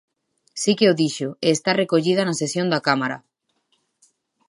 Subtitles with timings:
[0.61, 3.17] Si que o dixo, e está recollida na sesión da Cámara.